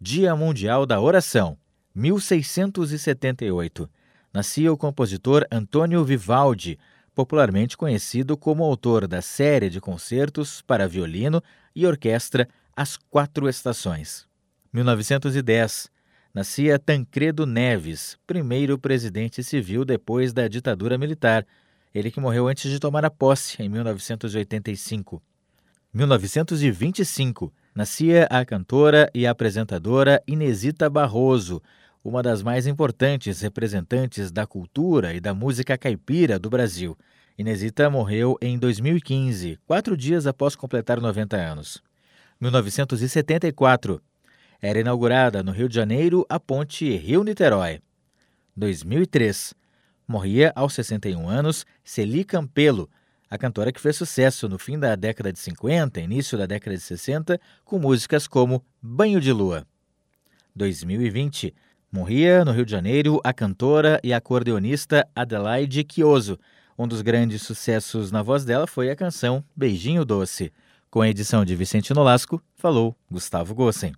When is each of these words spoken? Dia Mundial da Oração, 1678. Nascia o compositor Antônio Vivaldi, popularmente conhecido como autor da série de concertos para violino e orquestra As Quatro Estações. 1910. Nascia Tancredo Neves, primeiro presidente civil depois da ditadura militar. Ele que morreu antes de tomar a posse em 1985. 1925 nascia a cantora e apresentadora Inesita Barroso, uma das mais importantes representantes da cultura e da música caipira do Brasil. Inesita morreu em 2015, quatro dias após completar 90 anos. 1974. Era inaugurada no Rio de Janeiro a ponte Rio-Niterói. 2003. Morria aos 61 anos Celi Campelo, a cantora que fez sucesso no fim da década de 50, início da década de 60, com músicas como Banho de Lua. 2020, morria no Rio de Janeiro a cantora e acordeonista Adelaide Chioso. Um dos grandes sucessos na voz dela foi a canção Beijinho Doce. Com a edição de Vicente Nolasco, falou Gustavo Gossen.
Dia 0.00 0.36
Mundial 0.36 0.86
da 0.86 1.00
Oração, 1.00 1.58
1678. 1.92 3.90
Nascia 4.32 4.72
o 4.72 4.76
compositor 4.76 5.44
Antônio 5.50 6.04
Vivaldi, 6.04 6.78
popularmente 7.12 7.76
conhecido 7.76 8.36
como 8.36 8.62
autor 8.62 9.08
da 9.08 9.20
série 9.20 9.68
de 9.68 9.80
concertos 9.80 10.62
para 10.62 10.86
violino 10.86 11.42
e 11.74 11.84
orquestra 11.84 12.48
As 12.76 12.96
Quatro 12.96 13.48
Estações. 13.48 14.24
1910. 14.72 15.90
Nascia 16.32 16.78
Tancredo 16.78 17.44
Neves, 17.44 18.16
primeiro 18.24 18.78
presidente 18.78 19.42
civil 19.42 19.84
depois 19.84 20.32
da 20.32 20.46
ditadura 20.46 20.96
militar. 20.96 21.44
Ele 21.92 22.12
que 22.12 22.20
morreu 22.20 22.46
antes 22.46 22.70
de 22.70 22.78
tomar 22.78 23.04
a 23.04 23.10
posse 23.10 23.60
em 23.60 23.68
1985. 23.68 25.20
1925 25.92 27.52
nascia 27.78 28.26
a 28.28 28.44
cantora 28.44 29.08
e 29.14 29.24
apresentadora 29.24 30.20
Inesita 30.26 30.90
Barroso, 30.90 31.62
uma 32.02 32.24
das 32.24 32.42
mais 32.42 32.66
importantes 32.66 33.40
representantes 33.40 34.32
da 34.32 34.44
cultura 34.44 35.14
e 35.14 35.20
da 35.20 35.32
música 35.32 35.78
caipira 35.78 36.40
do 36.40 36.50
Brasil. 36.50 36.98
Inesita 37.38 37.88
morreu 37.88 38.36
em 38.42 38.58
2015, 38.58 39.60
quatro 39.64 39.96
dias 39.96 40.26
após 40.26 40.56
completar 40.56 41.00
90 41.00 41.36
anos. 41.36 41.80
1974. 42.40 44.02
Era 44.60 44.80
inaugurada 44.80 45.40
no 45.40 45.52
Rio 45.52 45.68
de 45.68 45.76
Janeiro 45.76 46.26
a 46.28 46.40
ponte 46.40 46.96
Rio-Niterói. 46.96 47.80
2003. 48.56 49.54
Morria 50.04 50.52
aos 50.56 50.74
61 50.74 51.28
anos 51.28 51.64
Celi 51.84 52.24
Campelo, 52.24 52.90
a 53.30 53.36
cantora 53.36 53.72
que 53.72 53.80
fez 53.80 53.96
sucesso 53.96 54.48
no 54.48 54.58
fim 54.58 54.78
da 54.78 54.96
década 54.96 55.32
de 55.32 55.38
50, 55.38 56.00
início 56.00 56.38
da 56.38 56.46
década 56.46 56.76
de 56.76 56.82
60, 56.82 57.40
com 57.64 57.78
músicas 57.78 58.26
como 58.26 58.64
Banho 58.80 59.20
de 59.20 59.32
Lua. 59.32 59.66
2020, 60.54 61.54
morria 61.92 62.44
no 62.44 62.52
Rio 62.52 62.64
de 62.64 62.72
Janeiro 62.72 63.20
a 63.22 63.32
cantora 63.32 64.00
e 64.02 64.12
acordeonista 64.12 65.06
Adelaide 65.14 65.86
Chioso. 65.90 66.38
Um 66.78 66.86
dos 66.86 67.02
grandes 67.02 67.42
sucessos 67.42 68.10
na 68.10 68.22
voz 68.22 68.44
dela 68.44 68.66
foi 68.66 68.90
a 68.90 68.96
canção 68.96 69.44
Beijinho 69.54 70.04
Doce. 70.04 70.52
Com 70.90 71.02
a 71.02 71.08
edição 71.08 71.44
de 71.44 71.54
Vicente 71.54 71.92
Nolasco, 71.92 72.42
falou 72.56 72.96
Gustavo 73.10 73.54
Gossen. 73.54 73.92